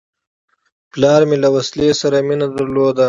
[0.91, 2.99] پلار مې له وسلې سره مینه درلوده.